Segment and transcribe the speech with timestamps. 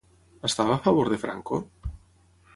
[0.49, 1.61] Estava a favor de Franco?